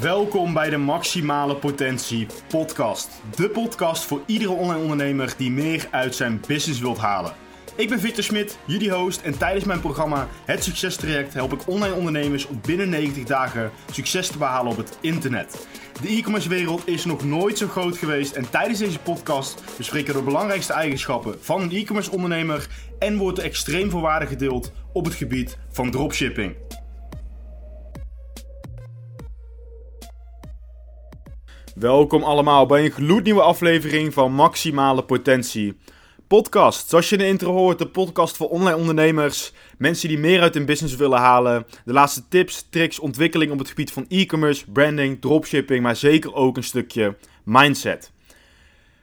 Welkom 0.00 0.52
bij 0.52 0.70
de 0.70 0.76
Maximale 0.76 1.56
Potentie 1.56 2.26
Podcast. 2.48 3.10
De 3.36 3.48
podcast 3.48 4.04
voor 4.04 4.22
iedere 4.26 4.50
online 4.50 4.80
ondernemer 4.80 5.34
die 5.36 5.50
meer 5.50 5.88
uit 5.90 6.14
zijn 6.14 6.40
business 6.46 6.80
wilt 6.80 6.98
halen. 6.98 7.32
Ik 7.76 7.88
ben 7.88 8.00
Victor 8.00 8.24
Smit, 8.24 8.58
jullie 8.64 8.92
host, 8.92 9.20
en 9.20 9.38
tijdens 9.38 9.64
mijn 9.64 9.80
programma 9.80 10.28
Het 10.44 10.64
Succes 10.64 10.96
Traject 10.96 11.34
help 11.34 11.52
ik 11.52 11.68
online 11.68 11.94
ondernemers 11.94 12.46
om 12.46 12.60
binnen 12.66 12.88
90 12.88 13.24
dagen 13.24 13.70
succes 13.90 14.28
te 14.28 14.38
behalen 14.38 14.72
op 14.72 14.76
het 14.76 14.98
internet. 15.00 15.66
De 16.02 16.08
e-commerce 16.08 16.48
wereld 16.48 16.88
is 16.88 17.04
nog 17.04 17.24
nooit 17.24 17.58
zo 17.58 17.68
groot 17.68 17.96
geweest 17.96 18.34
en 18.34 18.50
tijdens 18.50 18.78
deze 18.78 18.98
podcast 18.98 19.62
bespreken 19.76 20.12
we 20.12 20.18
de 20.18 20.24
belangrijkste 20.24 20.72
eigenschappen 20.72 21.36
van 21.40 21.62
een 21.62 21.72
e-commerce 21.72 22.10
ondernemer 22.10 22.68
en 22.98 23.16
wordt 23.16 23.38
er 23.38 23.44
extreem 23.44 23.90
veel 23.90 24.08
gedeeld 24.18 24.72
op 24.92 25.04
het 25.04 25.14
gebied 25.14 25.58
van 25.70 25.90
dropshipping. 25.90 26.54
Welkom 31.78 32.22
allemaal 32.22 32.66
bij 32.66 32.84
een 32.84 32.90
gloednieuwe 32.90 33.42
aflevering 33.42 34.12
van 34.12 34.32
Maximale 34.32 35.04
Potentie 35.04 35.76
Podcast. 36.26 36.88
Zoals 36.88 37.08
je 37.08 37.16
in 37.16 37.22
de 37.22 37.28
intro 37.28 37.52
hoort, 37.52 37.78
de 37.78 37.88
podcast 37.88 38.36
voor 38.36 38.48
online 38.48 38.76
ondernemers, 38.76 39.52
mensen 39.78 40.08
die 40.08 40.18
meer 40.18 40.40
uit 40.40 40.54
hun 40.54 40.64
business 40.64 40.96
willen 40.96 41.18
halen, 41.18 41.66
de 41.84 41.92
laatste 41.92 42.28
tips, 42.28 42.66
tricks, 42.70 42.98
ontwikkeling 42.98 43.52
op 43.52 43.58
het 43.58 43.68
gebied 43.68 43.92
van 43.92 44.06
e-commerce, 44.08 44.70
branding, 44.70 45.20
dropshipping, 45.20 45.82
maar 45.82 45.96
zeker 45.96 46.34
ook 46.34 46.56
een 46.56 46.64
stukje 46.64 47.16
mindset. 47.44 48.12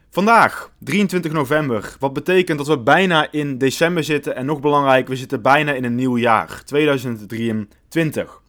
Vandaag, 0.10 0.72
23 0.80 1.32
november, 1.32 1.96
wat 2.00 2.14
betekent 2.14 2.58
dat 2.58 2.68
we 2.68 2.80
bijna 2.80 3.32
in 3.32 3.58
december 3.58 4.04
zitten 4.04 4.36
en 4.36 4.46
nog 4.46 4.60
belangrijk, 4.60 5.08
we 5.08 5.16
zitten 5.16 5.42
bijna 5.42 5.74
in 5.74 5.84
een 5.84 5.96
nieuw 5.96 6.18
jaar, 6.18 6.64
2023. 6.66 8.42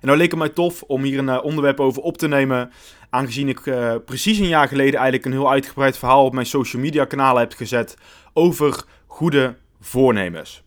En 0.00 0.06
nou 0.06 0.18
leek 0.18 0.30
het 0.30 0.38
mij 0.38 0.48
tof 0.48 0.82
om 0.82 1.02
hier 1.02 1.18
een 1.18 1.28
eh, 1.28 1.44
onderwerp 1.44 1.80
over 1.80 2.02
op 2.02 2.18
te 2.18 2.28
nemen. 2.28 2.70
Aangezien 3.10 3.48
ik 3.48 3.66
uh, 3.66 3.94
precies 4.04 4.38
een 4.38 4.48
jaar 4.48 4.68
geleden 4.68 4.94
eigenlijk 4.94 5.24
een 5.24 5.32
heel 5.32 5.50
uitgebreid 5.50 5.98
verhaal 5.98 6.24
op 6.24 6.32
mijn 6.32 6.46
social 6.46 6.82
media 6.82 7.04
kanalen 7.04 7.40
heb 7.40 7.52
gezet 7.52 7.96
over 8.32 8.84
goede 9.06 9.56
voornemens. 9.80 10.62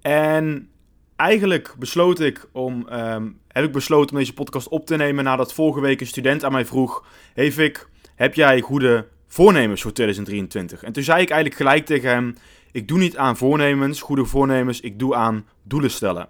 En 0.00 0.68
eigenlijk 1.16 1.74
besloot 1.78 2.20
ik 2.20 2.48
om, 2.52 2.86
um, 2.92 3.38
heb 3.48 3.64
ik 3.64 3.72
besloten 3.72 4.12
om 4.12 4.18
deze 4.18 4.34
podcast 4.34 4.68
op 4.68 4.86
te 4.86 4.96
nemen 4.96 5.24
nadat 5.24 5.54
vorige 5.54 5.80
week 5.80 6.00
een 6.00 6.06
student 6.06 6.44
aan 6.44 6.52
mij 6.52 6.66
vroeg: 6.66 7.04
Vic, 7.34 7.86
heb 8.14 8.34
jij 8.34 8.60
goede 8.60 9.08
voornemens 9.26 9.82
voor 9.82 9.92
2023? 9.92 10.82
En 10.82 10.92
toen 10.92 11.02
zei 11.02 11.22
ik 11.22 11.30
eigenlijk 11.30 11.60
gelijk 11.60 11.86
tegen 11.86 12.10
hem: 12.10 12.34
Ik 12.72 12.88
doe 12.88 12.98
niet 12.98 13.16
aan 13.16 13.36
voornemens, 13.36 14.00
goede 14.00 14.24
voornemens, 14.24 14.80
ik 14.80 14.98
doe 14.98 15.14
aan 15.14 15.46
doelen 15.62 15.90
stellen. 15.90 16.28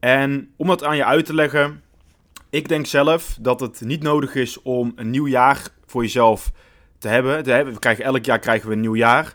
En 0.00 0.50
om 0.56 0.66
dat 0.66 0.84
aan 0.84 0.96
je 0.96 1.04
uit 1.04 1.26
te 1.26 1.34
leggen, 1.34 1.82
ik 2.56 2.68
denk 2.68 2.86
zelf 2.86 3.38
dat 3.40 3.60
het 3.60 3.80
niet 3.80 4.02
nodig 4.02 4.34
is 4.34 4.62
om 4.62 4.92
een 4.96 5.10
nieuw 5.10 5.26
jaar 5.26 5.68
voor 5.86 6.02
jezelf 6.02 6.52
te 6.98 7.08
hebben. 7.08 7.44
We 7.44 7.78
krijgen, 7.78 8.04
elk 8.04 8.24
jaar 8.24 8.38
krijgen 8.38 8.68
we 8.68 8.74
een 8.74 8.80
nieuw 8.80 8.96
jaar. 8.96 9.34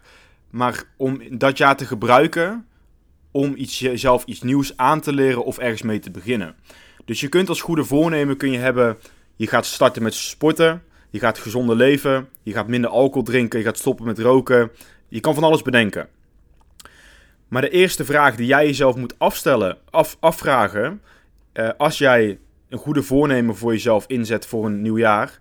Maar 0.49 0.83
om 0.97 1.37
dat 1.37 1.57
jaar 1.57 1.77
te 1.77 1.85
gebruiken 1.85 2.65
om 3.31 3.53
iets, 3.55 3.79
jezelf 3.79 4.25
iets 4.25 4.41
nieuws 4.41 4.77
aan 4.77 4.99
te 4.99 5.13
leren 5.13 5.45
of 5.45 5.57
ergens 5.57 5.81
mee 5.81 5.99
te 5.99 6.11
beginnen. 6.11 6.55
Dus 7.05 7.19
je 7.19 7.27
kunt 7.27 7.49
als 7.49 7.61
goede 7.61 7.83
voornemen 7.83 8.37
kun 8.37 8.51
je 8.51 8.57
hebben, 8.57 8.97
je 9.35 9.47
gaat 9.47 9.65
starten 9.65 10.03
met 10.03 10.13
sporten, 10.13 10.83
je 11.09 11.19
gaat 11.19 11.37
gezonder 11.37 11.75
leven, 11.75 12.29
je 12.43 12.53
gaat 12.53 12.67
minder 12.67 12.89
alcohol 12.89 13.23
drinken, 13.23 13.59
je 13.59 13.65
gaat 13.65 13.77
stoppen 13.77 14.05
met 14.05 14.19
roken. 14.19 14.71
Je 15.07 15.19
kan 15.19 15.33
van 15.33 15.43
alles 15.43 15.61
bedenken. 15.61 16.07
Maar 17.47 17.61
de 17.61 17.69
eerste 17.69 18.05
vraag 18.05 18.35
die 18.35 18.45
jij 18.45 18.65
jezelf 18.65 18.95
moet 18.95 19.19
afstellen, 19.19 19.77
af, 19.89 20.17
afvragen, 20.19 21.01
uh, 21.53 21.69
als 21.77 21.97
jij 21.97 22.39
een 22.71 22.77
goede 22.77 23.03
voornemen 23.03 23.55
voor 23.55 23.71
jezelf 23.71 24.05
inzet 24.07 24.45
voor 24.45 24.65
een 24.65 24.81
nieuw 24.81 24.97
jaar, 24.97 25.39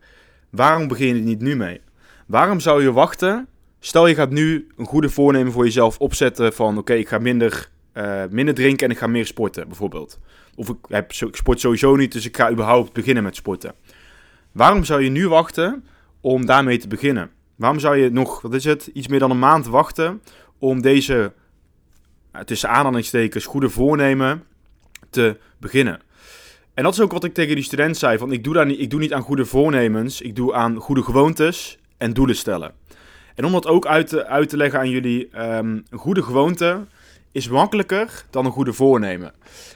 waarom 0.50 0.88
begin 0.88 1.06
je 1.06 1.14
er 1.14 1.20
niet 1.20 1.40
nu 1.40 1.56
mee? 1.56 1.80
Waarom 2.26 2.60
zou 2.60 2.82
je 2.82 2.92
wachten? 2.92 3.48
Stel 3.80 4.06
je 4.06 4.14
gaat 4.14 4.30
nu 4.30 4.66
een 4.76 4.86
goede 4.86 5.08
voornemen 5.08 5.52
voor 5.52 5.64
jezelf 5.64 5.98
opzetten 5.98 6.52
van 6.52 6.78
oké, 6.78 6.92
ik 6.92 7.08
ga 7.08 7.18
minder, 7.18 7.70
uh, 7.94 8.22
minder 8.30 8.54
drinken 8.54 8.86
en 8.86 8.92
ik 8.92 8.98
ga 8.98 9.06
meer 9.06 9.26
sporten 9.26 9.68
bijvoorbeeld. 9.68 10.18
Of 10.54 10.68
ik, 10.68 11.08
ik 11.20 11.36
sport 11.36 11.60
sowieso 11.60 11.96
niet, 11.96 12.12
dus 12.12 12.26
ik 12.26 12.36
ga 12.36 12.50
überhaupt 12.50 12.92
beginnen 12.92 13.22
met 13.22 13.36
sporten. 13.36 13.74
Waarom 14.52 14.84
zou 14.84 15.02
je 15.02 15.10
nu 15.10 15.28
wachten 15.28 15.84
om 16.20 16.46
daarmee 16.46 16.78
te 16.78 16.88
beginnen? 16.88 17.30
Waarom 17.56 17.78
zou 17.78 17.96
je 17.96 18.10
nog, 18.10 18.40
wat 18.40 18.54
is 18.54 18.64
het, 18.64 18.86
iets 18.86 19.08
meer 19.08 19.18
dan 19.18 19.30
een 19.30 19.38
maand 19.38 19.66
wachten 19.66 20.22
om 20.58 20.82
deze, 20.82 21.32
uh, 22.32 22.40
tussen 22.40 22.68
aanhalingstekens, 22.68 23.46
goede 23.46 23.68
voornemen 23.68 24.44
te 25.10 25.38
beginnen? 25.58 26.00
En 26.80 26.86
dat 26.86 26.94
is 26.94 27.00
ook 27.00 27.12
wat 27.12 27.24
ik 27.24 27.34
tegen 27.34 27.54
die 27.54 27.64
student 27.64 27.96
zei: 27.96 28.18
van 28.18 28.32
ik 28.32 28.44
doe, 28.44 28.54
daar 28.54 28.66
niet, 28.66 28.80
ik 28.80 28.90
doe 28.90 29.00
niet 29.00 29.12
aan 29.12 29.22
goede 29.22 29.44
voornemens, 29.44 30.20
ik 30.20 30.36
doe 30.36 30.54
aan 30.54 30.76
goede 30.76 31.02
gewoontes 31.02 31.78
en 31.98 32.12
doelen 32.12 32.36
stellen. 32.36 32.72
En 33.34 33.44
om 33.44 33.52
dat 33.52 33.66
ook 33.66 33.86
uit 33.86 34.08
te, 34.48 34.56
leggen 34.56 34.78
aan 34.78 34.90
jullie, 34.90 35.28
um, 35.38 35.84
een 35.90 35.98
goede 35.98 36.22
gewoonte 36.22 36.86
is 37.32 37.48
makkelijker 37.48 38.24
dan 38.30 38.44
een 38.44 38.52
goede 38.52 38.72
voornemen. 38.72 39.32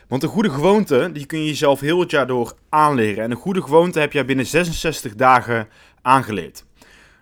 Want 0.08 0.22
een 0.22 0.28
goede 0.28 0.50
gewoonte, 0.50 1.10
die 1.12 1.26
kun 1.26 1.38
je 1.38 1.46
jezelf 1.46 1.80
heel 1.80 2.00
het 2.00 2.10
jaar 2.10 2.26
door 2.26 2.54
aanleren. 2.68 3.24
En 3.24 3.30
een 3.30 3.36
goede 3.36 3.62
gewoonte 3.62 4.00
heb 4.00 4.12
jij 4.12 4.24
binnen 4.24 4.46
66 4.46 5.14
dagen 5.14 5.68
aangeleerd. 6.02 6.64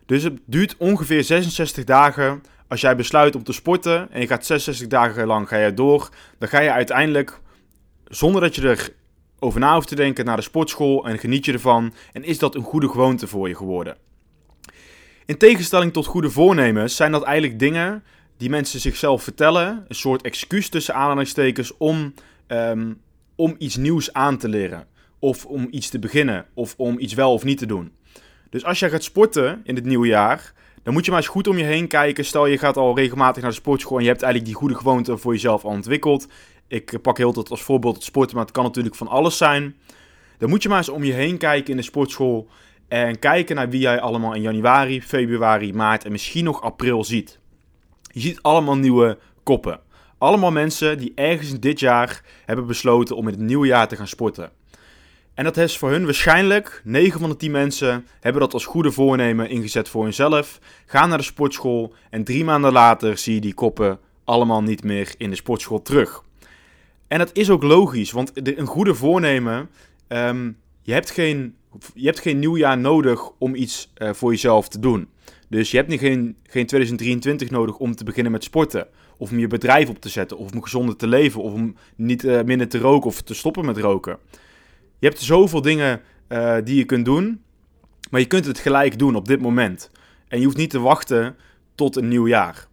Dus 0.06 0.22
het 0.22 0.38
duurt 0.47 0.76
ongeveer 0.76 1.25
66 1.25 1.84
dagen 1.84 2.42
als 2.69 2.81
jij 2.81 2.97
besluit 2.97 3.34
om 3.34 3.44
te 3.44 3.53
sporten 3.53 4.10
en 4.10 4.21
je 4.21 4.26
gaat 4.26 4.47
66 4.47 4.88
dagen 4.88 5.26
lang 5.26 5.48
ga 5.48 5.56
je 5.56 5.75
door, 5.75 6.09
dan 6.38 6.48
ga 6.48 6.60
je 6.60 6.71
uiteindelijk, 6.71 7.41
zonder 8.04 8.41
dat 8.41 8.54
je 8.54 8.69
er 8.69 9.00
over 9.42 9.60
na 9.60 9.80
te 9.80 9.94
denken 9.94 10.25
naar 10.25 10.36
de 10.36 10.42
sportschool 10.42 11.06
en 11.06 11.19
geniet 11.19 11.44
je 11.44 11.53
ervan 11.53 11.92
en 12.12 12.25
is 12.25 12.38
dat 12.38 12.54
een 12.54 12.62
goede 12.62 12.88
gewoonte 12.88 13.26
voor 13.26 13.48
je 13.48 13.54
geworden. 13.54 13.97
In 15.26 15.36
tegenstelling 15.36 15.92
tot 15.92 16.06
goede 16.06 16.30
voornemens 16.30 16.97
zijn 16.97 17.12
dat 17.12 17.22
eigenlijk 17.22 17.58
dingen 17.58 18.04
die 18.36 18.50
mensen 18.50 18.80
zichzelf 18.80 19.22
vertellen, 19.22 19.84
een 19.88 19.94
soort 19.94 20.22
excuus 20.22 20.69
tussen 20.69 20.94
aanhalingstekens 20.94 21.76
om, 21.76 22.14
um, 22.48 23.00
om 23.36 23.54
iets 23.58 23.76
nieuws 23.76 24.12
aan 24.12 24.38
te 24.38 24.48
leren. 24.48 24.86
Of 25.19 25.47
om 25.47 25.69
iets 25.70 25.88
te 25.88 25.98
beginnen, 25.98 26.47
of 26.54 26.74
om 26.76 26.98
iets 26.98 27.14
wel 27.14 27.32
of 27.32 27.44
niet 27.44 27.59
te 27.59 27.66
doen. 27.66 27.92
Dus 28.50 28.64
als 28.64 28.78
jij 28.78 28.91
gaat 28.91 29.03
sporten 29.03 29.60
in 29.64 29.74
het 29.74 29.84
nieuwe 29.84 30.06
jaar, 30.06 30.53
dan 30.82 30.92
moet 30.92 31.04
je 31.04 31.10
maar 31.10 31.20
eens 31.20 31.28
goed 31.28 31.47
om 31.47 31.59
je 31.59 31.64
heen 31.64 31.88
kijken. 31.88 32.24
Stel 32.24 32.47
je 32.47 32.59
gaat 32.59 32.76
al 32.76 32.97
regelmatig 32.97 33.42
naar 33.42 33.50
de 33.50 33.56
sportschool 33.56 33.97
en 33.97 34.03
je 34.03 34.09
hebt 34.09 34.22
eigenlijk 34.22 34.53
die 34.53 34.60
goede 34.60 34.78
gewoonte 34.78 35.16
voor 35.16 35.32
jezelf 35.32 35.64
al 35.64 35.70
ontwikkeld. 35.70 36.26
Ik 36.72 37.03
pak 37.03 37.16
heel 37.19 37.33
dat 37.33 37.50
als 37.50 37.62
voorbeeld 37.62 37.94
het 37.94 38.05
sporten, 38.05 38.37
maar 38.37 38.44
het 38.44 38.55
kan 38.55 38.65
natuurlijk 38.65 38.94
van 38.94 39.09
alles 39.09 39.37
zijn. 39.37 39.77
Dan 40.38 40.49
moet 40.49 40.62
je 40.62 40.69
maar 40.69 40.78
eens 40.78 40.88
om 40.88 41.05
je 41.05 41.12
heen 41.12 41.38
kijken 41.38 41.71
in 41.71 41.77
de 41.77 41.83
sportschool. 41.83 42.49
En 42.88 43.19
kijken 43.19 43.56
naar 43.56 43.69
wie 43.69 43.81
jij 43.81 44.00
allemaal 44.00 44.34
in 44.34 44.43
januari, 44.43 45.03
februari, 45.03 45.72
maart 45.72 46.05
en 46.05 46.12
misschien 46.12 46.44
nog 46.44 46.62
april 46.62 47.05
ziet. 47.05 47.38
Je 48.03 48.21
ziet 48.21 48.43
allemaal 48.43 48.77
nieuwe 48.77 49.19
koppen. 49.43 49.81
Allemaal 50.19 50.50
mensen 50.50 50.99
die 50.99 51.12
ergens 51.15 51.60
dit 51.60 51.81
jaar 51.81 52.22
hebben 52.44 52.66
besloten 52.66 53.16
om 53.16 53.28
in 53.28 53.34
het 53.34 53.43
nieuwe 53.43 53.66
jaar 53.66 53.89
te 53.89 53.97
gaan 53.97 54.09
sporten. 54.09 54.50
En 55.34 55.44
dat 55.44 55.56
is 55.56 55.78
voor 55.78 55.91
hun 55.91 56.04
waarschijnlijk, 56.04 56.81
9 56.84 57.21
van 57.21 57.31
de 57.31 57.37
10 57.37 57.50
mensen 57.50 58.06
hebben 58.21 58.43
dat 58.43 58.53
als 58.53 58.65
goede 58.65 58.93
voornemen 58.93 59.49
ingezet 59.49 59.89
voor 59.89 60.03
hunzelf. 60.03 60.59
Gaan 60.87 61.09
naar 61.09 61.19
de 61.19 61.25
sportschool 61.25 61.94
en 62.10 62.25
drie 62.25 62.44
maanden 62.44 62.72
later 62.72 63.19
zie 63.19 63.34
je 63.34 63.41
die 63.41 63.54
koppen 63.54 63.99
allemaal 64.25 64.62
niet 64.62 64.84
meer 64.84 65.15
in 65.16 65.31
de 65.31 65.37
sportschool 65.37 65.83
terug. 65.83 66.22
En 67.12 67.19
dat 67.19 67.31
is 67.33 67.50
ook 67.50 67.62
logisch, 67.62 68.11
want 68.11 68.31
een 68.34 68.67
goede 68.67 68.95
voornemen, 68.95 69.71
um, 70.09 70.56
je, 70.83 70.93
hebt 70.93 71.11
geen, 71.11 71.55
je 71.95 72.06
hebt 72.06 72.21
geen 72.21 72.39
nieuwjaar 72.39 72.78
nodig 72.78 73.31
om 73.39 73.55
iets 73.55 73.93
uh, 73.97 74.12
voor 74.12 74.31
jezelf 74.31 74.69
te 74.69 74.78
doen. 74.78 75.09
Dus 75.49 75.71
je 75.71 75.77
hebt 75.77 75.89
niet 75.89 76.01
geen, 76.01 76.37
geen 76.43 76.67
2023 76.67 77.51
nodig 77.51 77.77
om 77.77 77.95
te 77.95 78.05
beginnen 78.05 78.33
met 78.33 78.45
sporten. 78.45 78.87
Of 79.17 79.31
om 79.31 79.39
je 79.39 79.47
bedrijf 79.47 79.89
op 79.89 80.01
te 80.01 80.09
zetten, 80.09 80.39
of 80.39 80.53
om 80.53 80.62
gezonder 80.62 80.97
te 80.97 81.06
leven, 81.06 81.43
of 81.43 81.53
om 81.53 81.77
niet 81.97 82.25
uh, 82.25 82.42
minder 82.42 82.69
te 82.69 82.78
roken 82.78 83.07
of 83.07 83.22
te 83.22 83.34
stoppen 83.34 83.65
met 83.65 83.78
roken. 83.78 84.19
Je 84.98 85.07
hebt 85.07 85.21
zoveel 85.21 85.63
dingen 85.63 86.01
uh, 86.28 86.57
die 86.65 86.77
je 86.77 86.84
kunt 86.84 87.04
doen, 87.04 87.42
maar 88.10 88.21
je 88.21 88.27
kunt 88.27 88.47
het 88.47 88.59
gelijk 88.59 88.98
doen 88.98 89.16
op 89.16 89.28
dit 89.28 89.41
moment. 89.41 89.91
En 90.28 90.39
je 90.39 90.45
hoeft 90.45 90.57
niet 90.57 90.71
te 90.71 90.81
wachten 90.81 91.36
tot 91.75 91.97
een 91.97 92.09
nieuw 92.09 92.28
jaar. 92.28 92.71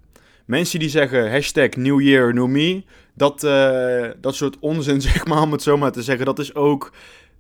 Mensen 0.50 0.80
die 0.80 0.90
zeggen 0.90 1.31
hashtag 1.31 1.69
New 1.69 2.02
Year, 2.02 2.50
Me, 2.50 2.84
dat, 3.19 3.44
uh, 3.44 4.07
dat 4.21 4.36
soort 4.36 4.60
onzin, 4.60 5.01
zeg 5.12 5.25
maar, 5.25 5.42
om 5.42 5.51
het 5.51 5.62
zo 5.62 5.77
maar 5.77 5.92
te 5.92 6.04
zeggen, 6.04 6.25
dat 6.25 6.39
is 6.39 6.56
ook 6.56 6.94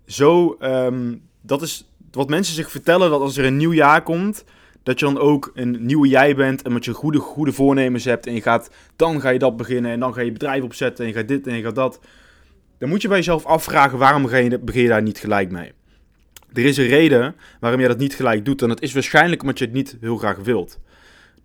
zo. 0.05 0.57
Um, 0.61 1.21
dat 1.41 1.61
is 1.61 1.89
wat 2.11 2.29
mensen 2.29 2.55
zich 2.55 2.71
vertellen 2.71 3.09
dat 3.09 3.21
als 3.21 3.37
er 3.37 3.45
een 3.45 3.57
nieuw 3.57 3.73
jaar 3.73 4.03
komt, 4.03 4.43
dat 4.83 4.99
je 4.99 5.05
dan 5.05 5.19
ook 5.19 5.51
een 5.53 5.85
nieuwe 5.85 6.07
jij 6.07 6.35
bent 6.35 6.61
en 6.61 6.73
met 6.73 6.85
je 6.85 6.93
goede, 6.93 7.19
goede 7.19 7.51
voornemens 7.51 8.05
hebt 8.05 8.27
en 8.27 8.33
je 8.33 8.41
gaat, 8.41 8.69
dan 8.95 9.21
ga 9.21 9.29
je 9.29 9.39
dat 9.39 9.57
beginnen 9.57 9.91
en 9.91 9.99
dan 9.99 10.13
ga 10.13 10.21
je 10.21 10.31
bedrijf 10.31 10.63
opzetten 10.63 11.05
en 11.05 11.11
je 11.11 11.17
gaat 11.17 11.27
dit 11.27 11.47
en 11.47 11.55
je 11.55 11.63
gaat 11.63 11.75
dat. 11.75 11.99
Dan 12.77 12.89
moet 12.89 13.01
je 13.01 13.07
bij 13.07 13.17
jezelf 13.17 13.45
afvragen 13.45 13.97
waarom 13.97 14.21
begin 14.21 14.81
je 14.81 14.87
daar 14.87 15.01
niet 15.01 15.19
gelijk 15.19 15.51
mee. 15.51 15.71
Er 16.53 16.65
is 16.65 16.77
een 16.77 16.87
reden 16.87 17.35
waarom 17.59 17.81
je 17.81 17.87
dat 17.87 17.97
niet 17.97 18.15
gelijk 18.15 18.45
doet 18.45 18.61
en 18.61 18.67
dat 18.67 18.81
is 18.81 18.93
waarschijnlijk 18.93 19.41
omdat 19.41 19.59
je 19.59 19.65
het 19.65 19.73
niet 19.73 19.97
heel 20.01 20.17
graag 20.17 20.37
wilt. 20.37 20.79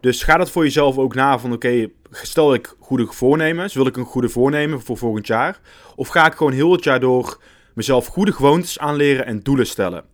Dus 0.00 0.22
ga 0.22 0.36
dat 0.36 0.50
voor 0.50 0.62
jezelf 0.62 0.98
ook 0.98 1.14
na 1.14 1.38
van 1.38 1.52
oké, 1.52 1.88
stel 2.22 2.54
ik 2.54 2.74
goede 2.78 3.06
voornemens, 3.06 3.74
wil 3.74 3.86
ik 3.86 3.96
een 3.96 4.04
goede 4.04 4.28
voornemen 4.28 4.80
voor 4.80 4.96
volgend 4.96 5.26
jaar? 5.26 5.60
Of 5.96 6.08
ga 6.08 6.26
ik 6.26 6.34
gewoon 6.34 6.52
heel 6.52 6.72
het 6.72 6.84
jaar 6.84 7.00
door 7.00 7.40
mezelf 7.74 8.06
goede 8.06 8.32
gewoontes 8.32 8.78
aanleren 8.78 9.26
en 9.26 9.40
doelen 9.40 9.66
stellen. 9.66 10.04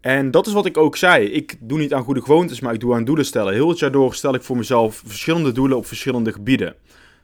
En 0.00 0.30
dat 0.30 0.46
is 0.46 0.52
wat 0.52 0.66
ik 0.66 0.76
ook 0.76 0.96
zei. 0.96 1.26
Ik 1.26 1.56
doe 1.60 1.78
niet 1.78 1.94
aan 1.94 2.02
goede 2.02 2.22
gewoontes, 2.22 2.60
maar 2.60 2.74
ik 2.74 2.80
doe 2.80 2.94
aan 2.94 3.04
doelen 3.04 3.24
stellen. 3.24 3.52
Heel 3.52 3.68
het 3.68 3.78
jaar 3.78 3.90
door 3.90 4.14
stel 4.14 4.34
ik 4.34 4.42
voor 4.42 4.56
mezelf 4.56 5.02
verschillende 5.06 5.52
doelen 5.52 5.76
op 5.76 5.86
verschillende 5.86 6.32
gebieden. 6.32 6.74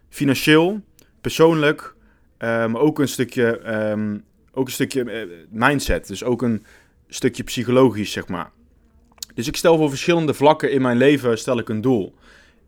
Financieel, 0.08 0.80
persoonlijk, 1.20 1.94
maar 2.38 2.64
ehm, 2.64 2.76
ook 2.76 2.98
een 2.98 3.08
stukje, 3.08 3.58
ehm, 3.58 4.18
ook 4.52 4.66
een 4.66 4.72
stukje 4.72 5.10
eh, 5.10 5.28
mindset. 5.50 6.06
Dus 6.06 6.24
ook 6.24 6.42
een 6.42 6.64
stukje 7.08 7.42
psychologisch, 7.42 8.12
zeg 8.12 8.28
maar. 8.28 8.50
Dus 9.34 9.46
ik 9.46 9.56
stel 9.56 9.76
voor 9.76 9.88
verschillende 9.88 10.34
vlakken 10.34 10.72
in 10.72 10.82
mijn 10.82 10.96
leven 10.96 11.38
stel 11.38 11.58
ik 11.58 11.68
een 11.68 11.80
doel. 11.80 12.14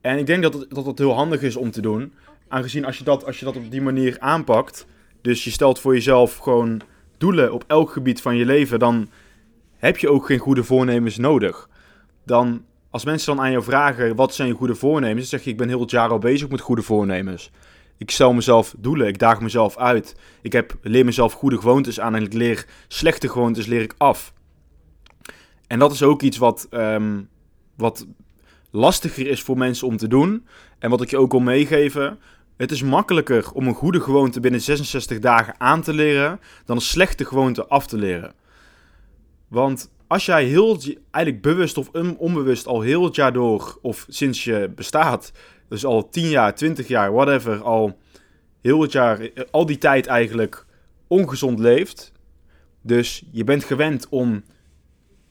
En 0.05 0.19
ik 0.19 0.27
denk 0.27 0.43
dat 0.43 0.85
dat 0.85 0.99
heel 0.99 1.15
handig 1.15 1.43
is 1.43 1.57
om 1.57 1.71
te 1.71 1.81
doen. 1.81 2.13
Aangezien 2.49 2.85
als 2.85 2.99
je, 2.99 3.05
dat, 3.05 3.27
als 3.27 3.39
je 3.39 3.45
dat 3.45 3.57
op 3.57 3.71
die 3.71 3.83
manier 3.83 4.17
aanpakt. 4.21 4.87
Dus 5.21 5.45
je 5.45 5.51
stelt 5.51 5.81
voor 5.81 5.95
jezelf 5.95 6.37
gewoon 6.37 6.81
doelen 7.19 7.53
op 7.53 7.65
elk 7.67 7.91
gebied 7.91 8.21
van 8.21 8.37
je 8.37 8.45
leven. 8.45 8.79
Dan 8.79 9.09
heb 9.77 9.99
je 9.99 10.09
ook 10.09 10.27
geen 10.27 10.39
goede 10.39 10.65
voornemens 10.65 11.17
nodig. 11.17 11.69
Dan, 12.25 12.65
als 12.91 13.05
mensen 13.05 13.37
dan 13.37 13.45
aan 13.45 13.51
jou 13.51 13.65
vragen, 13.65 14.17
wat 14.17 14.35
zijn 14.35 14.49
je 14.49 14.55
goede 14.55 14.75
voornemens? 14.75 15.19
Dan 15.21 15.39
zeg 15.39 15.45
je, 15.45 15.51
ik 15.51 15.57
ben 15.57 15.69
heel 15.69 15.81
het 15.81 15.91
jaar 15.91 16.11
al 16.11 16.19
bezig 16.19 16.49
met 16.49 16.61
goede 16.61 16.83
voornemens. 16.83 17.51
Ik 17.99 18.11
stel 18.11 18.33
mezelf 18.33 18.75
doelen, 18.79 19.07
ik 19.07 19.19
daag 19.19 19.41
mezelf 19.41 19.77
uit. 19.77 20.17
Ik 20.43 20.53
heb, 20.53 20.77
leer 20.83 21.05
mezelf 21.05 21.33
goede 21.33 21.59
gewoontes 21.59 22.01
aan 22.01 22.15
en 22.15 22.23
ik 22.23 22.33
leer 22.33 22.67
slechte 22.89 23.29
gewoontes 23.29 23.67
leer 23.67 23.83
ik 23.83 23.95
af. 23.99 24.33
En 25.67 25.79
dat 25.79 25.93
is 25.93 26.03
ook 26.03 26.23
iets 26.23 26.37
wat, 26.37 26.67
ehm, 26.71 27.23
wat 27.77 28.07
lastiger 28.75 29.27
is 29.27 29.43
voor 29.43 29.59
mensen 29.59 29.87
om 29.87 29.97
te 29.97 30.09
doen. 30.09 30.47
En 30.79 30.91
wat 30.91 31.01
ik 31.01 31.11
je 31.11 31.19
ook 31.19 31.31
wil 31.31 31.41
meegeven. 31.41 32.19
Het 32.57 32.71
is 32.71 32.83
makkelijker 32.83 33.53
om 33.53 33.67
een 33.67 33.75
goede 33.75 34.01
gewoonte 34.01 34.41
binnen 34.41 34.61
66 34.61 35.19
dagen 35.19 35.55
aan 35.59 35.83
te 35.83 35.93
leren 35.93 36.41
dan 36.65 36.77
een 36.77 36.83
slechte 36.83 37.25
gewoonte 37.25 37.67
af 37.67 37.87
te 37.87 37.97
leren. 37.97 38.33
Want 39.49 39.91
als 40.07 40.27
jij 40.27 40.45
heel, 40.45 40.79
eigenlijk 41.11 41.45
bewust 41.45 41.79
of 41.79 41.91
onbewust 42.19 42.67
al 42.67 42.81
heel 42.81 43.05
het 43.05 43.15
jaar 43.15 43.33
door, 43.33 43.79
of 43.83 44.07
sinds 44.09 44.45
je 44.45 44.73
bestaat, 44.75 45.33
dus 45.69 45.85
al 45.85 46.09
10 46.09 46.29
jaar, 46.29 46.55
20 46.55 46.89
jaar, 46.89 47.13
whatever, 47.13 47.63
al 47.63 47.99
heel 48.61 48.81
het 48.83 48.93
jaar, 48.93 49.31
al 49.51 49.67
die 49.67 49.79
tijd 49.79 50.07
eigenlijk 50.07 50.67
ongezond 51.07 51.59
leeft. 51.59 52.13
Dus 52.83 53.25
je 53.31 53.45
bent 53.45 53.65
gewend 53.65 54.09
om 54.09 54.45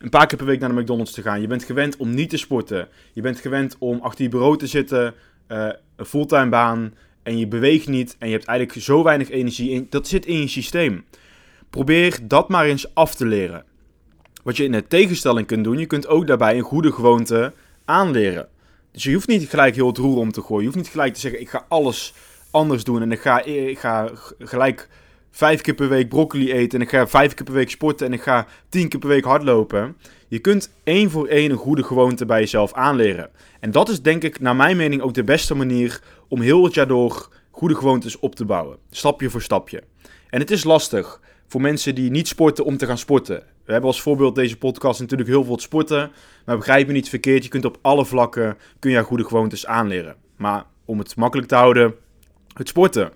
een 0.03 0.09
paar 0.09 0.27
keer 0.27 0.37
per 0.37 0.47
week 0.47 0.59
naar 0.59 0.69
de 0.69 0.81
McDonald's 0.81 1.11
te 1.11 1.21
gaan. 1.21 1.41
Je 1.41 1.47
bent 1.47 1.63
gewend 1.63 1.97
om 1.97 2.13
niet 2.13 2.29
te 2.29 2.37
sporten. 2.37 2.87
Je 3.13 3.21
bent 3.21 3.39
gewend 3.39 3.75
om 3.79 3.99
achter 4.01 4.23
je 4.23 4.29
bureau 4.29 4.57
te 4.57 4.67
zitten, 4.67 5.13
uh, 5.47 5.69
een 5.95 6.05
fulltime 6.05 6.49
baan. 6.49 6.93
En 7.23 7.37
je 7.37 7.47
beweegt 7.47 7.87
niet 7.87 8.15
en 8.19 8.27
je 8.27 8.33
hebt 8.33 8.47
eigenlijk 8.47 8.81
zo 8.81 9.03
weinig 9.03 9.29
energie. 9.29 9.69
In, 9.69 9.87
dat 9.89 10.07
zit 10.07 10.25
in 10.25 10.39
je 10.39 10.47
systeem. 10.47 11.05
Probeer 11.69 12.19
dat 12.23 12.49
maar 12.49 12.65
eens 12.65 12.95
af 12.95 13.15
te 13.15 13.25
leren. 13.25 13.63
Wat 14.43 14.57
je 14.57 14.63
in 14.63 14.71
de 14.71 14.87
tegenstelling 14.87 15.47
kunt 15.47 15.63
doen, 15.63 15.77
je 15.77 15.85
kunt 15.85 16.07
ook 16.07 16.27
daarbij 16.27 16.57
een 16.57 16.63
goede 16.63 16.91
gewoonte 16.91 17.53
aanleren. 17.85 18.47
Dus 18.91 19.03
je 19.03 19.13
hoeft 19.13 19.27
niet 19.27 19.49
gelijk 19.49 19.75
heel 19.75 19.87
het 19.87 19.97
roer 19.97 20.17
om 20.17 20.31
te 20.31 20.41
gooien. 20.41 20.59
Je 20.59 20.65
hoeft 20.65 20.77
niet 20.77 20.87
gelijk 20.87 21.13
te 21.13 21.19
zeggen: 21.19 21.41
ik 21.41 21.49
ga 21.49 21.65
alles 21.67 22.13
anders 22.51 22.83
doen 22.83 23.01
en 23.01 23.17
ga, 23.17 23.43
ik 23.43 23.79
ga 23.79 24.11
gelijk 24.39 24.89
vijf 25.35 25.61
keer 25.61 25.73
per 25.73 25.89
week 25.89 26.09
broccoli 26.09 26.51
eten 26.51 26.79
en 26.79 26.85
ik 26.85 26.91
ga 26.91 27.07
vijf 27.07 27.33
keer 27.33 27.45
per 27.45 27.53
week 27.53 27.69
sporten 27.69 28.07
en 28.07 28.13
ik 28.13 28.21
ga 28.21 28.47
tien 28.69 28.89
keer 28.89 28.99
per 28.99 29.09
week 29.09 29.23
hardlopen. 29.23 29.97
Je 30.27 30.39
kunt 30.39 30.73
één 30.83 31.09
voor 31.09 31.27
één 31.27 31.51
een 31.51 31.57
goede 31.57 31.83
gewoonte 31.83 32.25
bij 32.25 32.39
jezelf 32.39 32.73
aanleren. 32.73 33.29
En 33.59 33.71
dat 33.71 33.89
is 33.89 34.01
denk 34.01 34.23
ik 34.23 34.39
naar 34.39 34.55
mijn 34.55 34.77
mening 34.77 35.01
ook 35.01 35.13
de 35.13 35.23
beste 35.23 35.55
manier 35.55 36.01
om 36.27 36.41
heel 36.41 36.63
het 36.63 36.73
jaar 36.73 36.87
door 36.87 37.29
goede 37.51 37.75
gewoontes 37.75 38.19
op 38.19 38.35
te 38.35 38.45
bouwen. 38.45 38.77
Stapje 38.89 39.29
voor 39.29 39.41
stapje. 39.41 39.83
En 40.29 40.39
het 40.39 40.51
is 40.51 40.63
lastig 40.63 41.21
voor 41.47 41.61
mensen 41.61 41.95
die 41.95 42.11
niet 42.11 42.27
sporten 42.27 42.65
om 42.65 42.77
te 42.77 42.85
gaan 42.85 42.97
sporten. 42.97 43.43
We 43.65 43.71
hebben 43.71 43.89
als 43.89 44.01
voorbeeld 44.01 44.35
deze 44.35 44.57
podcast 44.57 44.99
natuurlijk 44.99 45.29
heel 45.29 45.43
veel 45.43 45.59
sporten. 45.59 46.11
Maar 46.45 46.57
begrijp 46.57 46.87
me 46.87 46.93
niet 46.93 47.09
verkeerd, 47.09 47.43
je 47.43 47.49
kunt 47.49 47.65
op 47.65 47.77
alle 47.81 48.05
vlakken 48.05 48.57
kun 48.79 48.91
je 48.91 49.03
goede 49.03 49.23
gewoontes 49.23 49.65
aanleren. 49.65 50.15
Maar 50.37 50.65
om 50.85 50.99
het 50.99 51.15
makkelijk 51.15 51.47
te 51.47 51.55
houden, 51.55 51.95
het 52.53 52.67
sporten. 52.67 53.11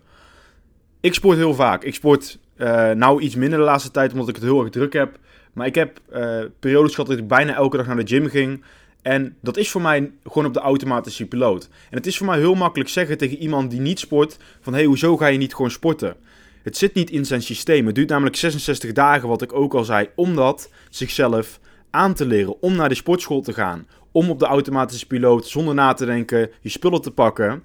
Ik 0.99 1.13
sport 1.13 1.37
heel 1.37 1.53
vaak. 1.53 1.83
Ik 1.83 1.95
sport 1.95 2.39
uh, 2.57 2.91
nou 2.91 3.21
iets 3.21 3.35
minder 3.35 3.59
de 3.59 3.65
laatste 3.65 3.91
tijd, 3.91 4.11
omdat 4.11 4.27
ik 4.27 4.35
het 4.35 4.43
heel 4.43 4.61
erg 4.61 4.69
druk 4.69 4.93
heb. 4.93 5.19
Maar 5.53 5.67
ik 5.67 5.75
heb 5.75 5.99
uh, 6.13 6.39
periodes 6.59 6.91
gehad 6.95 7.09
dat 7.09 7.17
ik 7.17 7.27
bijna 7.27 7.55
elke 7.55 7.77
dag 7.77 7.85
naar 7.85 7.95
de 7.95 8.07
gym 8.07 8.29
ging. 8.29 8.63
En 9.01 9.35
dat 9.41 9.57
is 9.57 9.69
voor 9.69 9.81
mij 9.81 10.11
gewoon 10.23 10.47
op 10.47 10.53
de 10.53 10.59
automatische 10.59 11.25
piloot. 11.25 11.69
En 11.89 11.97
het 11.97 12.05
is 12.05 12.17
voor 12.17 12.25
mij 12.25 12.37
heel 12.37 12.55
makkelijk 12.55 12.89
zeggen 12.89 13.17
tegen 13.17 13.37
iemand 13.37 13.71
die 13.71 13.79
niet 13.79 13.99
sport: 13.99 14.37
van 14.61 14.73
hé, 14.73 14.79
hey, 14.79 14.87
hoezo 14.87 15.17
ga 15.17 15.27
je 15.27 15.37
niet 15.37 15.55
gewoon 15.55 15.71
sporten? 15.71 16.15
Het 16.63 16.77
zit 16.77 16.93
niet 16.93 17.09
in 17.09 17.25
zijn 17.25 17.41
systeem. 17.41 17.85
Het 17.85 17.95
duurt 17.95 18.09
namelijk 18.09 18.35
66 18.35 18.91
dagen, 18.91 19.27
wat 19.27 19.41
ik 19.41 19.53
ook 19.53 19.73
al 19.73 19.83
zei, 19.83 20.09
om 20.15 20.35
dat 20.35 20.69
zichzelf 20.89 21.59
aan 21.89 22.13
te 22.13 22.25
leren. 22.25 22.61
Om 22.61 22.75
naar 22.75 22.89
de 22.89 22.95
sportschool 22.95 23.41
te 23.41 23.53
gaan. 23.53 23.87
Om 24.11 24.29
op 24.29 24.39
de 24.39 24.45
automatische 24.45 25.07
piloot, 25.07 25.47
zonder 25.47 25.73
na 25.73 25.93
te 25.93 26.05
denken, 26.05 26.49
je 26.61 26.69
spullen 26.69 27.01
te 27.01 27.11
pakken. 27.11 27.63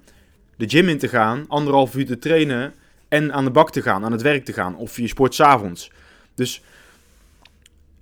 De 0.57 0.69
gym 0.69 0.89
in 0.89 0.99
te 0.99 1.09
gaan, 1.09 1.45
anderhalf 1.49 1.95
uur 1.95 2.07
te 2.07 2.19
trainen 2.19 2.75
en 3.13 3.33
aan 3.33 3.45
de 3.45 3.51
bak 3.51 3.71
te 3.71 3.83
gaan, 3.83 4.05
aan 4.05 4.13
het 4.13 4.23
werk 4.23 4.45
te 4.45 4.53
gaan. 4.53 4.77
Of 4.77 4.97
je 4.97 5.07
sport 5.07 5.35
s'avonds. 5.35 5.91
Dus 6.35 6.63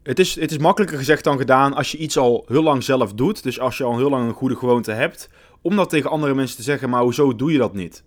het 0.03 0.19
is, 0.19 0.35
het 0.35 0.51
is 0.51 0.59
makkelijker 0.59 0.99
gezegd 0.99 1.25
dan 1.25 1.39
gedaan 1.39 1.75
als 1.75 1.93
je 1.93 1.99
iets 1.99 2.17
al 2.17 2.45
heel 2.49 2.63
lang 2.63 2.83
zelf 2.83 3.13
doet. 3.13 3.43
Dus 3.43 3.61
als 3.61 3.79
je 3.79 3.85
al 3.85 3.97
heel 3.97 4.11
lang 4.11 4.29
een 4.29 4.35
goede 4.35 4.57
gewoonte 4.57 4.93
hebt. 4.93 5.31
Om 5.61 5.77
dat 5.77 5.91
tegen 5.91 6.11
andere 6.11 6.35
mensen 6.35 6.57
te 6.57 6.63
zeggen, 6.63 6.91
maar 6.91 7.03
hoezo 7.03 7.37
doe 7.37 7.53
je 7.53 7.59
dat 7.59 7.75
niet? 7.75 8.05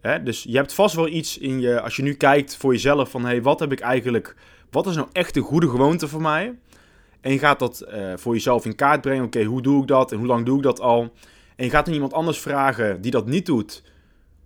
Hè? 0.00 0.22
Dus 0.22 0.42
je 0.42 0.56
hebt 0.56 0.74
vast 0.74 0.94
wel 0.94 1.08
iets 1.08 1.38
in 1.38 1.60
je, 1.60 1.80
als 1.80 1.96
je 1.96 2.02
nu 2.02 2.14
kijkt 2.14 2.56
voor 2.56 2.72
jezelf 2.72 3.10
van, 3.10 3.22
hé, 3.22 3.28
hey, 3.28 3.42
wat 3.42 3.60
heb 3.60 3.72
ik 3.72 3.80
eigenlijk, 3.80 4.36
wat 4.70 4.86
is 4.86 4.96
nou 4.96 5.08
echt 5.12 5.36
een 5.36 5.42
goede 5.42 5.68
gewoonte 5.68 6.08
voor 6.08 6.22
mij? 6.22 6.54
En 7.20 7.32
je 7.32 7.38
gaat 7.38 7.58
dat 7.58 7.86
uh, 7.88 8.12
voor 8.16 8.34
jezelf 8.34 8.64
in 8.64 8.74
kaart 8.74 9.00
brengen, 9.00 9.24
oké, 9.24 9.44
hoe 9.44 9.62
doe 9.62 9.82
ik 9.82 9.88
dat 9.88 10.12
en 10.12 10.18
hoe 10.18 10.26
lang 10.26 10.46
doe 10.46 10.56
ik 10.56 10.62
dat 10.62 10.80
al? 10.80 11.12
En 11.56 11.64
je 11.64 11.70
gaat 11.70 11.84
dan 11.84 11.94
iemand 11.94 12.12
anders 12.12 12.38
vragen 12.38 13.00
die 13.00 13.10
dat 13.10 13.26
niet 13.26 13.46
doet, 13.46 13.82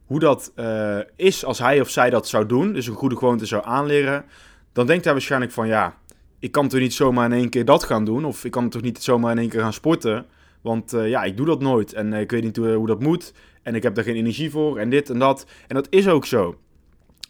hoe 0.05 0.21
dat 0.21 0.53
uh, 0.57 0.99
is 1.17 1.45
als 1.45 1.59
hij 1.59 1.81
of 1.81 1.91
zij 1.91 2.11
dat 2.11 2.29
zou 2.29 2.47
doen, 2.47 2.73
dus 2.73 2.87
een 2.87 2.95
goede 2.95 3.17
gewoonte 3.17 3.47
zou 3.47 3.65
aanleren. 3.65 4.25
Dan 4.73 4.87
denkt 4.87 5.05
hij 5.05 5.13
waarschijnlijk 5.13 5.53
van, 5.53 5.67
ja, 5.67 5.99
ik 6.39 6.53
kan 6.53 6.69
toch 6.69 6.81
niet 6.81 6.95
zomaar 6.95 7.25
in 7.25 7.33
één 7.33 7.49
keer 7.49 7.65
dat 7.65 7.85
gaan 7.85 8.05
doen, 8.05 8.25
of 8.25 8.45
ik 8.45 8.51
kan 8.51 8.69
toch 8.69 8.83
niet 8.83 9.03
zomaar 9.03 9.33
in 9.33 9.39
één 9.39 9.49
keer 9.49 9.61
gaan 9.61 9.73
sporten. 9.73 10.27
Want 10.61 10.95
uh, 10.95 11.09
ja, 11.09 11.23
ik 11.23 11.37
doe 11.37 11.47
dat 11.47 11.61
nooit 11.61 11.93
en 11.93 12.13
ik 12.13 12.31
weet 12.31 12.43
niet 12.43 12.57
hoe, 12.57 12.73
hoe 12.73 12.87
dat 12.87 13.01
moet. 13.01 13.33
En 13.63 13.75
ik 13.75 13.83
heb 13.83 13.95
daar 13.95 14.05
geen 14.05 14.17
energie 14.17 14.51
voor 14.51 14.79
en 14.79 14.91
dit 14.91 15.11
en 15.11 15.19
dat. 15.19 15.47
En 15.67 15.75
dat 15.75 15.87
is 15.91 16.09
ook 16.09 16.27
zo. 16.27 16.59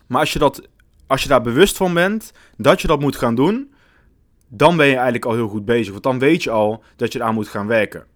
Maar 0.06 0.20
als 0.20 0.32
je, 0.32 0.38
dat, 0.38 0.68
als 1.06 1.22
je 1.22 1.28
daar 1.28 1.42
bewust 1.42 1.76
van 1.76 1.94
bent 1.94 2.32
dat 2.56 2.80
je 2.80 2.86
dat 2.86 3.00
moet 3.00 3.16
gaan 3.16 3.34
doen, 3.34 3.74
dan 4.48 4.76
ben 4.76 4.86
je 4.86 4.94
eigenlijk 4.94 5.24
al 5.24 5.34
heel 5.34 5.48
goed 5.48 5.64
bezig. 5.64 5.90
Want 5.90 6.02
dan 6.02 6.18
weet 6.18 6.42
je 6.42 6.50
al 6.50 6.82
dat 6.96 7.12
je 7.12 7.18
eraan 7.18 7.34
moet 7.34 7.48
gaan 7.48 7.66
werken. 7.66 8.06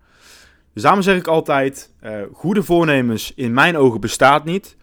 Dus 0.73 0.83
daarom 0.83 1.03
zeg 1.03 1.17
ik 1.17 1.27
altijd: 1.27 1.93
uh, 2.03 2.21
goede 2.33 2.63
voornemens 2.63 3.33
in 3.35 3.53
mijn 3.53 3.77
ogen 3.77 4.01
bestaat 4.01 4.45
niet. 4.45 4.77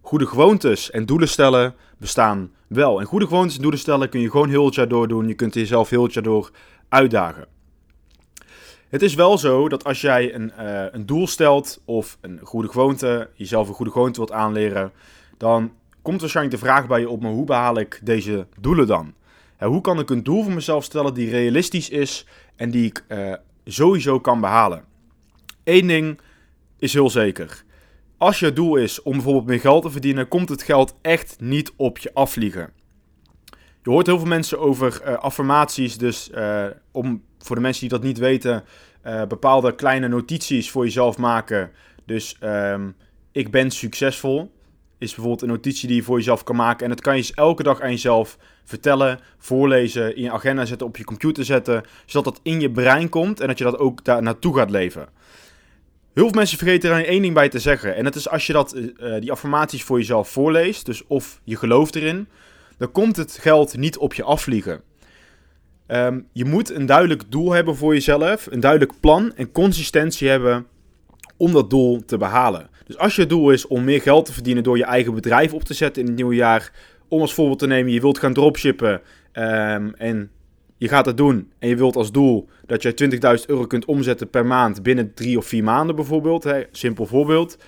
Goede 0.00 0.26
gewoontes 0.26 0.90
en 0.90 1.06
doelen 1.06 1.28
stellen 1.28 1.74
bestaan 1.98 2.50
wel. 2.66 3.00
En 3.00 3.06
goede 3.06 3.26
gewoontes 3.26 3.56
en 3.56 3.62
doelen 3.62 3.80
stellen 3.80 4.08
kun 4.08 4.20
je 4.20 4.30
gewoon 4.30 4.48
heel 4.48 4.64
het 4.64 4.74
jaar 4.74 4.88
door 4.88 5.08
doen. 5.08 5.28
Je 5.28 5.34
kunt 5.34 5.54
jezelf 5.54 5.90
heel 5.90 6.02
het 6.02 6.12
jaar 6.12 6.22
door 6.22 6.50
uitdagen. 6.88 7.46
Het 8.88 9.02
is 9.02 9.14
wel 9.14 9.38
zo 9.38 9.68
dat 9.68 9.84
als 9.84 10.00
jij 10.00 10.34
een, 10.34 10.52
uh, 10.60 10.84
een 10.90 11.06
doel 11.06 11.26
stelt 11.26 11.82
of 11.84 12.18
een 12.20 12.40
goede 12.42 12.68
gewoonte, 12.68 13.30
jezelf 13.34 13.68
een 13.68 13.74
goede 13.74 13.92
gewoonte 13.92 14.18
wilt 14.18 14.32
aanleren, 14.32 14.92
dan 15.36 15.72
komt 16.02 16.20
waarschijnlijk 16.20 16.56
de 16.56 16.66
vraag 16.66 16.86
bij 16.86 17.00
je 17.00 17.08
op, 17.08 17.22
maar 17.22 17.30
hoe 17.30 17.44
behaal 17.44 17.78
ik 17.78 18.00
deze 18.02 18.46
doelen 18.60 18.86
dan? 18.86 19.14
hoe 19.58 19.80
kan 19.80 19.98
ik 19.98 20.10
een 20.10 20.22
doel 20.22 20.42
voor 20.42 20.52
mezelf 20.52 20.84
stellen 20.84 21.14
die 21.14 21.30
realistisch 21.30 21.88
is 21.88 22.26
en 22.56 22.70
die 22.70 22.86
ik 22.86 23.04
uh, 23.08 23.32
sowieso 23.64 24.20
kan 24.20 24.40
behalen? 24.40 24.84
Eén 25.70 25.86
ding 25.86 26.20
is 26.78 26.92
heel 26.92 27.10
zeker. 27.10 27.64
Als 28.16 28.38
je 28.38 28.52
doel 28.52 28.76
is 28.76 29.02
om 29.02 29.12
bijvoorbeeld 29.12 29.46
meer 29.46 29.60
geld 29.60 29.82
te 29.82 29.90
verdienen, 29.90 30.28
komt 30.28 30.48
het 30.48 30.62
geld 30.62 30.94
echt 31.02 31.36
niet 31.40 31.72
op 31.76 31.98
je 31.98 32.14
afvliegen. 32.14 32.72
Je 33.82 33.90
hoort 33.90 34.06
heel 34.06 34.18
veel 34.18 34.28
mensen 34.28 34.58
over 34.58 35.02
uh, 35.06 35.14
affirmaties, 35.14 35.98
dus 35.98 36.30
om 36.92 37.22
voor 37.38 37.56
de 37.56 37.62
mensen 37.62 37.80
die 37.80 37.98
dat 37.98 38.02
niet 38.02 38.18
weten, 38.18 38.64
uh, 39.06 39.26
bepaalde 39.26 39.74
kleine 39.74 40.08
notities 40.08 40.70
voor 40.70 40.84
jezelf 40.84 41.18
maken. 41.18 41.70
Dus 42.04 42.36
um, 42.42 42.94
ik 43.32 43.50
ben 43.50 43.70
succesvol. 43.70 44.52
Is 44.98 45.14
bijvoorbeeld 45.14 45.42
een 45.42 45.48
notitie 45.48 45.88
die 45.88 45.96
je 45.96 46.02
voor 46.02 46.16
jezelf 46.16 46.42
kan 46.42 46.56
maken. 46.56 46.82
En 46.82 46.88
dat 46.88 47.00
kan 47.00 47.16
je 47.16 47.32
elke 47.34 47.62
dag 47.62 47.80
aan 47.80 47.90
jezelf 47.90 48.38
vertellen, 48.64 49.20
voorlezen, 49.38 50.16
in 50.16 50.22
je 50.22 50.32
agenda 50.32 50.64
zetten, 50.64 50.86
op 50.86 50.96
je 50.96 51.04
computer 51.04 51.44
zetten. 51.44 51.82
Zodat 52.06 52.34
dat 52.34 52.40
in 52.42 52.60
je 52.60 52.70
brein 52.70 53.08
komt 53.08 53.40
en 53.40 53.46
dat 53.46 53.58
je 53.58 53.64
dat 53.64 53.78
ook 53.78 54.04
daar 54.04 54.22
naartoe 54.22 54.56
gaat 54.56 54.70
leven. 54.70 55.08
Heel 56.20 56.28
veel 56.28 56.38
mensen 56.38 56.58
vergeten 56.58 56.90
er 56.90 57.06
één 57.06 57.22
ding 57.22 57.34
bij 57.34 57.48
te 57.48 57.58
zeggen. 57.58 57.96
En 57.96 58.04
dat 58.04 58.14
is 58.14 58.28
als 58.28 58.46
je 58.46 58.52
dat, 58.52 58.76
uh, 58.76 59.20
die 59.20 59.30
affirmaties 59.30 59.82
voor 59.82 59.98
jezelf 59.98 60.28
voorleest, 60.28 60.86
dus 60.86 61.06
of 61.06 61.40
je 61.44 61.56
gelooft 61.56 61.96
erin, 61.96 62.28
dan 62.78 62.92
komt 62.92 63.16
het 63.16 63.38
geld 63.40 63.76
niet 63.76 63.98
op 63.98 64.14
je 64.14 64.22
afvliegen. 64.22 64.80
Um, 65.86 66.26
je 66.32 66.44
moet 66.44 66.70
een 66.70 66.86
duidelijk 66.86 67.22
doel 67.28 67.52
hebben 67.52 67.76
voor 67.76 67.94
jezelf, 67.94 68.46
een 68.50 68.60
duidelijk 68.60 68.92
plan 69.00 69.32
en 69.36 69.52
consistentie 69.52 70.28
hebben 70.28 70.66
om 71.36 71.52
dat 71.52 71.70
doel 71.70 72.04
te 72.04 72.16
behalen. 72.16 72.70
Dus 72.86 72.98
als 72.98 73.16
je 73.16 73.26
doel 73.26 73.50
is 73.50 73.66
om 73.66 73.84
meer 73.84 74.02
geld 74.02 74.26
te 74.26 74.32
verdienen 74.32 74.62
door 74.62 74.76
je 74.76 74.84
eigen 74.84 75.14
bedrijf 75.14 75.54
op 75.54 75.62
te 75.62 75.74
zetten 75.74 76.02
in 76.02 76.08
het 76.08 76.16
nieuwe 76.16 76.34
jaar, 76.34 76.72
om 77.08 77.20
als 77.20 77.34
voorbeeld 77.34 77.58
te 77.58 77.66
nemen, 77.66 77.92
je 77.92 78.00
wilt 78.00 78.18
gaan 78.18 78.32
dropshippen 78.32 79.00
um, 79.32 79.94
en 79.94 80.30
je 80.80 80.88
gaat 80.88 81.06
het 81.06 81.16
doen 81.16 81.50
en 81.58 81.68
je 81.68 81.76
wilt 81.76 81.96
als 81.96 82.12
doel 82.12 82.48
dat 82.66 82.82
je 82.82 83.38
20.000 83.40 83.46
euro 83.46 83.66
kunt 83.66 83.84
omzetten 83.84 84.30
per 84.30 84.46
maand 84.46 84.82
binnen 84.82 85.14
drie 85.14 85.38
of 85.38 85.46
vier 85.46 85.64
maanden 85.64 85.96
bijvoorbeeld, 85.96 86.44
hè, 86.44 86.62
simpel 86.72 87.06
voorbeeld. 87.06 87.58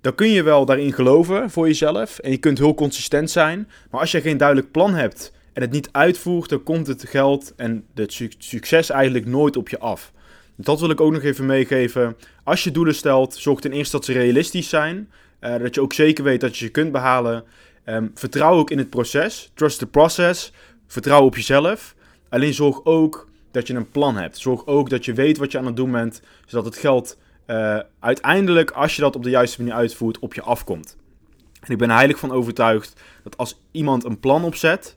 Dan 0.00 0.14
kun 0.14 0.28
je 0.28 0.42
wel 0.42 0.64
daarin 0.64 0.92
geloven 0.92 1.50
voor 1.50 1.66
jezelf 1.66 2.18
en 2.18 2.30
je 2.30 2.36
kunt 2.36 2.58
heel 2.58 2.74
consistent 2.74 3.30
zijn. 3.30 3.68
Maar 3.90 4.00
als 4.00 4.10
je 4.10 4.20
geen 4.20 4.36
duidelijk 4.36 4.70
plan 4.70 4.94
hebt 4.94 5.32
en 5.52 5.62
het 5.62 5.70
niet 5.70 5.88
uitvoert, 5.92 6.48
dan 6.48 6.62
komt 6.62 6.86
het 6.86 7.04
geld 7.08 7.52
en 7.56 7.84
het 7.94 8.20
succes 8.38 8.90
eigenlijk 8.90 9.26
nooit 9.26 9.56
op 9.56 9.68
je 9.68 9.78
af. 9.78 10.12
Dat 10.56 10.80
wil 10.80 10.90
ik 10.90 11.00
ook 11.00 11.12
nog 11.12 11.22
even 11.22 11.46
meegeven. 11.46 12.16
Als 12.44 12.64
je 12.64 12.70
doelen 12.70 12.94
stelt, 12.94 13.34
zorg 13.34 13.60
ten 13.60 13.72
eerste 13.72 13.96
dat 13.96 14.04
ze 14.04 14.12
realistisch 14.12 14.68
zijn. 14.68 15.10
Uh, 15.40 15.56
dat 15.56 15.74
je 15.74 15.80
ook 15.80 15.92
zeker 15.92 16.24
weet 16.24 16.40
dat 16.40 16.56
je 16.56 16.64
ze 16.64 16.70
kunt 16.70 16.92
behalen. 16.92 17.44
Um, 17.86 18.10
vertrouw 18.14 18.54
ook 18.54 18.70
in 18.70 18.78
het 18.78 18.90
proces. 18.90 19.50
Trust 19.54 19.78
the 19.78 19.86
process. 19.86 20.52
Vertrouw 20.90 21.24
op 21.24 21.36
jezelf. 21.36 21.94
Alleen 22.28 22.54
zorg 22.54 22.84
ook 22.84 23.28
dat 23.50 23.66
je 23.66 23.74
een 23.74 23.90
plan 23.90 24.16
hebt. 24.16 24.38
Zorg 24.38 24.66
ook 24.66 24.90
dat 24.90 25.04
je 25.04 25.12
weet 25.12 25.38
wat 25.38 25.52
je 25.52 25.58
aan 25.58 25.66
het 25.66 25.76
doen 25.76 25.90
bent, 25.90 26.22
zodat 26.46 26.64
het 26.64 26.76
geld 26.76 27.18
uh, 27.46 27.78
uiteindelijk, 28.00 28.70
als 28.70 28.96
je 28.96 29.02
dat 29.02 29.16
op 29.16 29.22
de 29.22 29.30
juiste 29.30 29.60
manier 29.60 29.76
uitvoert, 29.76 30.18
op 30.18 30.34
je 30.34 30.42
afkomt. 30.42 30.96
En 31.60 31.72
ik 31.72 31.78
ben 31.78 31.88
er 31.90 31.96
heilig 31.96 32.18
van 32.18 32.32
overtuigd 32.32 33.00
dat 33.22 33.36
als 33.36 33.60
iemand 33.70 34.04
een 34.04 34.20
plan 34.20 34.44
opzet, 34.44 34.96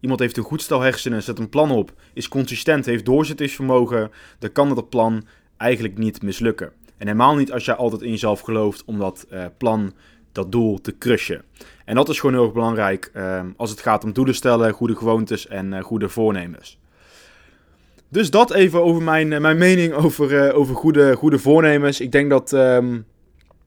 iemand 0.00 0.20
heeft 0.20 0.36
een 0.36 0.42
goed 0.42 0.62
stel 0.62 0.80
hersenen, 0.80 1.22
zet 1.22 1.38
een 1.38 1.48
plan 1.48 1.70
op, 1.70 1.92
is 2.12 2.28
consistent, 2.28 2.86
heeft 2.86 3.04
doorzettingsvermogen, 3.04 4.10
dan 4.38 4.52
kan 4.52 4.74
dat 4.74 4.88
plan 4.88 5.24
eigenlijk 5.56 5.98
niet 5.98 6.22
mislukken. 6.22 6.72
En 6.96 7.06
helemaal 7.06 7.36
niet 7.36 7.52
als 7.52 7.64
jij 7.64 7.74
altijd 7.74 8.02
in 8.02 8.10
jezelf 8.10 8.40
gelooft 8.40 8.84
om 8.84 8.98
dat 8.98 9.26
uh, 9.30 9.44
plan, 9.58 9.92
dat 10.38 10.52
doel 10.52 10.80
te 10.80 10.98
crushen. 10.98 11.42
En 11.84 11.94
dat 11.94 12.08
is 12.08 12.20
gewoon 12.20 12.34
heel 12.34 12.44
erg 12.44 12.52
belangrijk 12.52 13.10
uh, 13.14 13.40
als 13.56 13.70
het 13.70 13.80
gaat 13.80 14.04
om 14.04 14.12
doelen 14.12 14.34
stellen, 14.34 14.72
goede 14.72 14.96
gewoontes 14.96 15.46
en 15.46 15.72
uh, 15.72 15.82
goede 15.82 16.08
voornemens. 16.08 16.78
Dus 18.08 18.30
dat 18.30 18.52
even 18.52 18.82
over 18.82 19.02
mijn, 19.02 19.32
eh, 19.32 19.40
mijn 19.40 19.58
mening 19.58 19.92
over, 20.04 20.52
over 20.52 20.74
goede, 20.74 21.16
goede 21.16 21.38
voornemens. 21.38 22.00
Ik 22.00 22.12
denk 22.12 22.30
dat. 22.30 22.52
Um, 22.52 23.06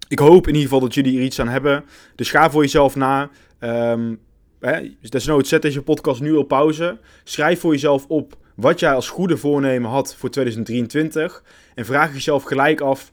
ik 0.07 0.19
hoop 0.19 0.47
in 0.47 0.53
ieder 0.53 0.61
geval 0.61 0.79
dat 0.79 0.93
jullie 0.93 1.17
er 1.17 1.23
iets 1.23 1.39
aan 1.39 1.47
hebben. 1.47 1.83
Dus 2.15 2.29
ga 2.29 2.49
voor 2.49 2.61
jezelf 2.61 2.95
na. 2.95 3.29
Um, 3.59 4.19
hè, 4.59 4.95
desnoods 5.01 5.49
zet 5.49 5.61
deze 5.61 5.81
podcast 5.81 6.21
nu 6.21 6.31
op 6.31 6.47
pauze. 6.47 6.97
Schrijf 7.23 7.59
voor 7.59 7.71
jezelf 7.71 8.05
op 8.07 8.37
wat 8.55 8.79
jij 8.79 8.93
als 8.93 9.09
goede 9.09 9.37
voornemen 9.37 9.89
had 9.89 10.15
voor 10.15 10.29
2023. 10.29 11.43
En 11.75 11.85
vraag 11.85 12.13
jezelf 12.13 12.43
gelijk 12.43 12.81
af 12.81 13.11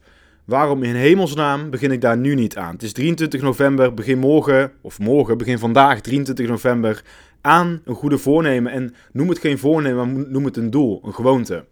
Waarom 0.49 0.83
in 0.83 0.95
hemelsnaam 0.95 1.69
begin 1.69 1.91
ik 1.91 2.01
daar 2.01 2.17
nu 2.17 2.35
niet 2.35 2.57
aan? 2.57 2.73
Het 2.73 2.83
is 2.83 2.93
23 2.93 3.41
november, 3.41 3.93
begin 3.93 4.17
morgen, 4.17 4.71
of 4.81 4.99
morgen, 4.99 5.37
begin 5.37 5.59
vandaag, 5.59 6.01
23 6.01 6.47
november, 6.47 7.03
aan 7.41 7.81
een 7.85 7.95
goede 7.95 8.17
voornemen. 8.17 8.71
En 8.71 8.95
noem 9.11 9.29
het 9.29 9.39
geen 9.39 9.57
voornemen, 9.57 10.13
maar 10.13 10.25
noem 10.29 10.45
het 10.45 10.57
een 10.57 10.69
doel, 10.69 11.01
een 11.05 11.13
gewoonte. 11.13 11.65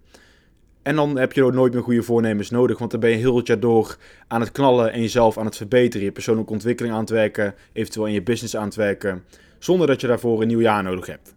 En 0.81 0.95
dan 0.95 1.17
heb 1.17 1.33
je 1.33 1.51
nooit 1.51 1.73
meer 1.73 1.83
goede 1.83 2.03
voornemens 2.03 2.49
nodig, 2.49 2.79
want 2.79 2.91
dan 2.91 2.99
ben 2.99 3.09
je 3.09 3.15
heel 3.15 3.37
het 3.37 3.47
jaar 3.47 3.59
door 3.59 3.97
aan 4.27 4.41
het 4.41 4.51
knallen 4.51 4.91
en 4.91 5.01
jezelf 5.01 5.37
aan 5.37 5.45
het 5.45 5.57
verbeteren. 5.57 6.05
Je 6.05 6.11
persoonlijke 6.11 6.53
ontwikkeling 6.53 6.93
aan 6.93 7.01
het 7.01 7.09
werken, 7.09 7.55
eventueel 7.73 8.05
in 8.05 8.13
je 8.13 8.23
business 8.23 8.57
aan 8.57 8.65
het 8.65 8.75
werken, 8.75 9.23
zonder 9.59 9.87
dat 9.87 10.01
je 10.01 10.07
daarvoor 10.07 10.41
een 10.41 10.47
nieuw 10.47 10.61
jaar 10.61 10.83
nodig 10.83 11.05
hebt. 11.05 11.35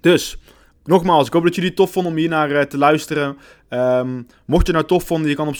Dus, 0.00 0.38
nogmaals, 0.90 1.26
ik 1.26 1.32
hoop 1.32 1.42
dat 1.42 1.54
jullie 1.54 1.70
het 1.70 1.78
tof 1.78 1.92
vonden 1.92 2.12
om 2.12 2.18
hier 2.18 2.28
naar 2.28 2.50
uh, 2.50 2.60
te 2.60 2.78
luisteren. 2.78 3.36
Um, 3.70 4.26
mocht 4.44 4.66
je 4.66 4.72
nou 4.72 4.84
tof 4.84 5.04
vonden, 5.04 5.28
je 5.28 5.36
kan 5.36 5.48
op 5.48 5.56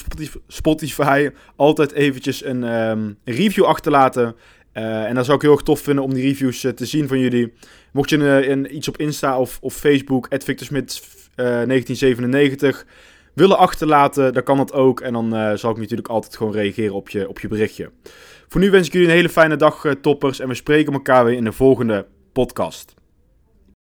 Spotify 0.46 1.30
altijd 1.56 1.92
eventjes 1.92 2.44
een, 2.44 2.62
een 2.62 3.18
review 3.24 3.64
achterlaten. 3.64 4.34
Uh, 4.74 5.04
en 5.04 5.14
dan 5.14 5.24
zou 5.24 5.36
ik 5.36 5.42
heel 5.42 5.52
erg 5.52 5.62
tof 5.62 5.80
vinden 5.80 6.04
om 6.04 6.14
die 6.14 6.22
reviews 6.22 6.64
uh, 6.64 6.72
te 6.72 6.86
zien 6.86 7.08
van 7.08 7.18
jullie. 7.18 7.52
Mocht 7.92 8.10
je 8.10 8.68
iets 8.70 8.88
op 8.88 8.96
Insta 8.96 9.38
of, 9.38 9.58
of 9.60 9.74
Facebook, 9.74 10.26
@victorsmit 10.30 11.02
1997 11.34 12.86
willen 13.34 13.58
achterlaten, 13.58 14.32
dan 14.32 14.42
kan 14.42 14.56
dat 14.56 14.72
ook. 14.72 15.00
En 15.00 15.12
dan 15.12 15.58
zal 15.58 15.70
ik 15.70 15.76
natuurlijk 15.76 16.08
altijd 16.08 16.36
gewoon 16.36 16.52
reageren 16.52 16.94
op 16.94 17.08
je, 17.08 17.28
op 17.28 17.40
je 17.40 17.48
berichtje. 17.48 17.90
Voor 18.48 18.60
nu 18.60 18.70
wens 18.70 18.86
ik 18.86 18.92
jullie 18.92 19.08
een 19.08 19.14
hele 19.14 19.28
fijne 19.28 19.56
dag, 19.56 19.84
toppers. 20.00 20.40
En 20.40 20.48
we 20.48 20.54
spreken 20.54 20.92
elkaar 20.92 21.24
weer 21.24 21.36
in 21.36 21.44
de 21.44 21.52
volgende 21.52 22.06
podcast. 22.32 22.99